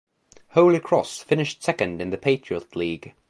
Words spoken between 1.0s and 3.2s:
finished second in the Patriot League.